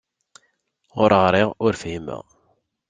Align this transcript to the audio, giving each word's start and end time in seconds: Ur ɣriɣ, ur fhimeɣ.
Ur 1.01 1.11
ɣriɣ, 1.23 1.49
ur 1.65 1.73
fhimeɣ. 1.81 2.23